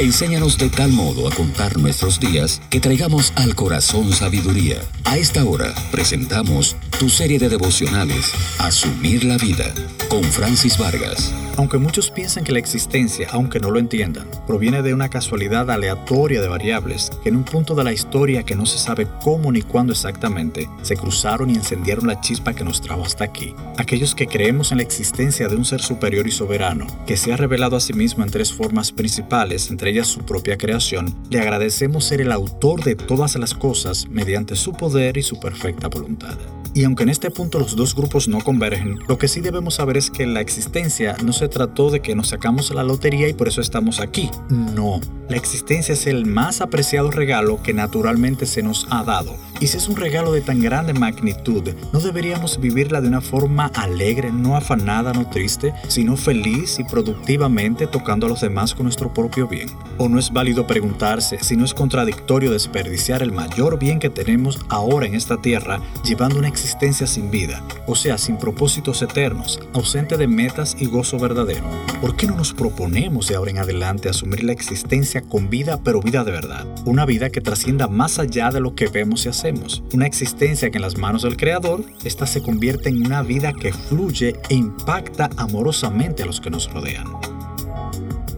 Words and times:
Enséñanos 0.00 0.56
de 0.56 0.70
tal 0.70 0.92
modo 0.92 1.28
a 1.28 1.30
contar 1.30 1.76
nuestros 1.76 2.18
días 2.18 2.62
que 2.70 2.80
traigamos 2.80 3.34
al 3.36 3.54
corazón 3.54 4.14
sabiduría. 4.14 4.80
A 5.04 5.18
esta 5.18 5.44
hora 5.44 5.74
presentamos 5.92 6.74
tu 6.98 7.10
serie 7.10 7.38
de 7.38 7.50
devocionales, 7.50 8.32
Asumir 8.56 9.24
la 9.24 9.36
Vida, 9.36 9.74
con 10.10 10.24
Francis 10.24 10.76
Vargas. 10.76 11.32
Aunque 11.56 11.78
muchos 11.78 12.10
piensan 12.10 12.42
que 12.42 12.50
la 12.50 12.58
existencia, 12.58 13.28
aunque 13.30 13.60
no 13.60 13.70
lo 13.70 13.78
entiendan, 13.78 14.26
proviene 14.44 14.82
de 14.82 14.92
una 14.92 15.08
casualidad 15.08 15.70
aleatoria 15.70 16.42
de 16.42 16.48
variables 16.48 17.10
que 17.22 17.28
en 17.28 17.36
un 17.36 17.44
punto 17.44 17.76
de 17.76 17.84
la 17.84 17.92
historia 17.92 18.42
que 18.42 18.56
no 18.56 18.66
se 18.66 18.78
sabe 18.78 19.06
cómo 19.22 19.52
ni 19.52 19.62
cuándo 19.62 19.92
exactamente, 19.92 20.68
se 20.82 20.96
cruzaron 20.96 21.48
y 21.48 21.54
encendieron 21.54 22.08
la 22.08 22.20
chispa 22.20 22.54
que 22.54 22.64
nos 22.64 22.80
trajo 22.80 23.04
hasta 23.04 23.24
aquí. 23.24 23.54
Aquellos 23.78 24.16
que 24.16 24.26
creemos 24.26 24.72
en 24.72 24.78
la 24.78 24.82
existencia 24.82 25.46
de 25.46 25.54
un 25.54 25.64
ser 25.64 25.80
superior 25.80 26.26
y 26.26 26.32
soberano, 26.32 26.88
que 27.06 27.16
se 27.16 27.32
ha 27.32 27.36
revelado 27.36 27.76
a 27.76 27.80
sí 27.80 27.92
mismo 27.92 28.24
en 28.24 28.30
tres 28.30 28.52
formas 28.52 28.90
principales, 28.90 29.70
entre 29.70 29.90
ellas 29.90 30.08
su 30.08 30.20
propia 30.22 30.58
creación, 30.58 31.14
le 31.30 31.40
agradecemos 31.40 32.04
ser 32.04 32.20
el 32.20 32.32
autor 32.32 32.82
de 32.82 32.96
todas 32.96 33.36
las 33.36 33.54
cosas 33.54 34.08
mediante 34.10 34.56
su 34.56 34.72
poder 34.72 35.16
y 35.16 35.22
su 35.22 35.38
perfecta 35.38 35.86
voluntad. 35.86 36.36
Y 36.74 36.84
aunque 36.84 37.02
en 37.02 37.08
este 37.08 37.30
punto 37.30 37.58
los 37.58 37.76
dos 37.76 37.94
grupos 37.94 38.28
no 38.28 38.40
convergen, 38.40 38.98
lo 39.08 39.18
que 39.18 39.28
sí 39.28 39.40
debemos 39.40 39.74
saber 39.74 39.96
es 39.96 40.10
que 40.10 40.26
la 40.26 40.40
existencia 40.40 41.16
no 41.24 41.32
se 41.32 41.48
trató 41.48 41.90
de 41.90 42.00
que 42.00 42.14
nos 42.14 42.28
sacamos 42.28 42.72
la 42.72 42.84
lotería 42.84 43.28
y 43.28 43.32
por 43.32 43.48
eso 43.48 43.60
estamos 43.60 44.00
aquí. 44.00 44.30
No, 44.48 45.00
la 45.30 45.36
existencia 45.36 45.92
es 45.92 46.08
el 46.08 46.26
más 46.26 46.60
apreciado 46.60 47.12
regalo 47.12 47.62
que 47.62 47.72
naturalmente 47.72 48.46
se 48.46 48.64
nos 48.64 48.88
ha 48.90 49.04
dado. 49.04 49.36
Y 49.60 49.68
si 49.68 49.76
es 49.76 49.88
un 49.88 49.96
regalo 49.96 50.32
de 50.32 50.40
tan 50.40 50.60
grande 50.60 50.92
magnitud, 50.92 51.62
¿no 51.92 52.00
deberíamos 52.00 52.58
vivirla 52.58 53.00
de 53.00 53.06
una 53.06 53.20
forma 53.20 53.66
alegre, 53.66 54.32
no 54.32 54.56
afanada, 54.56 55.12
no 55.12 55.28
triste, 55.30 55.72
sino 55.86 56.16
feliz 56.16 56.80
y 56.80 56.84
productivamente 56.84 57.86
tocando 57.86 58.26
a 58.26 58.28
los 58.28 58.40
demás 58.40 58.74
con 58.74 58.84
nuestro 58.84 59.14
propio 59.14 59.46
bien? 59.46 59.68
¿O 59.98 60.08
no 60.08 60.18
es 60.18 60.32
válido 60.32 60.66
preguntarse 60.66 61.38
si 61.42 61.56
no 61.56 61.64
es 61.64 61.74
contradictorio 61.74 62.50
desperdiciar 62.50 63.22
el 63.22 63.30
mayor 63.30 63.78
bien 63.78 64.00
que 64.00 64.10
tenemos 64.10 64.58
ahora 64.68 65.06
en 65.06 65.14
esta 65.14 65.40
tierra 65.40 65.80
llevando 66.02 66.38
una 66.38 66.48
existencia 66.48 67.06
sin 67.06 67.30
vida, 67.30 67.62
o 67.86 67.94
sea, 67.94 68.18
sin 68.18 68.36
propósitos 68.36 69.00
eternos, 69.02 69.60
ausente 69.74 70.16
de 70.16 70.26
metas 70.26 70.76
y 70.80 70.86
gozo 70.86 71.20
verdadero? 71.20 71.68
¿Por 72.00 72.16
qué 72.16 72.26
no 72.26 72.34
nos 72.34 72.52
proponemos 72.52 73.28
de 73.28 73.36
ahora 73.36 73.52
en 73.52 73.58
adelante 73.58 74.08
asumir 74.08 74.42
la 74.42 74.52
existencia 74.52 75.19
con 75.22 75.50
vida, 75.50 75.80
pero 75.82 76.00
vida 76.00 76.24
de 76.24 76.32
verdad? 76.32 76.66
Una 76.84 77.06
vida 77.06 77.30
que 77.30 77.40
trascienda 77.40 77.88
más 77.88 78.18
allá 78.18 78.50
de 78.50 78.60
lo 78.60 78.74
que 78.74 78.88
vemos 78.88 79.26
y 79.26 79.28
hacemos 79.28 79.82
una 79.92 80.06
existencia 80.06 80.70
que 80.70 80.78
en 80.78 80.82
las 80.82 80.98
manos 80.98 81.22
del 81.22 81.36
Creador, 81.36 81.84
esta 82.04 82.26
se 82.26 82.42
convierte 82.42 82.88
en 82.88 83.04
una 83.04 83.22
vida 83.22 83.52
que 83.52 83.72
fluye 83.72 84.36
e 84.48 84.54
impacta 84.54 85.30
amorosamente 85.36 86.22
a 86.22 86.26
los 86.26 86.40
que 86.40 86.50
nos 86.50 86.72
rodean. 86.72 87.06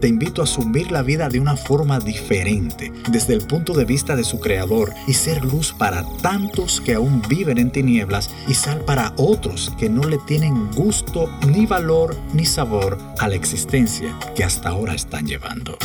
Te 0.03 0.09
invito 0.09 0.41
a 0.41 0.43
asumir 0.43 0.91
la 0.91 1.01
vida 1.01 1.29
de 1.29 1.39
una 1.39 1.55
forma 1.55 1.97
diferente, 1.97 2.91
desde 3.09 3.35
el 3.35 3.47
punto 3.47 3.71
de 3.73 3.85
vista 3.85 4.17
de 4.17 4.25
su 4.25 4.41
Creador, 4.41 4.91
y 5.07 5.13
ser 5.13 5.45
luz 5.45 5.71
para 5.71 6.03
tantos 6.21 6.81
que 6.81 6.95
aún 6.95 7.21
viven 7.29 7.57
en 7.57 7.71
tinieblas 7.71 8.29
y 8.45 8.53
sal 8.53 8.81
para 8.81 9.13
otros 9.15 9.71
que 9.79 9.89
no 9.89 10.03
le 10.03 10.17
tienen 10.17 10.69
gusto, 10.71 11.29
ni 11.47 11.65
valor, 11.65 12.17
ni 12.33 12.43
sabor 12.43 12.97
a 13.17 13.29
la 13.29 13.35
existencia 13.35 14.13
que 14.35 14.43
hasta 14.43 14.67
ahora 14.67 14.93
están 14.93 15.25
llevando. 15.25 15.77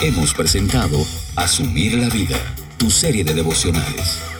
Hemos 0.00 0.32
presentado 0.32 1.04
Asumir 1.34 1.94
la 1.98 2.08
Vida 2.08 2.38
tu 2.78 2.88
serie 2.88 3.24
de 3.24 3.34
devocionales. 3.34 4.37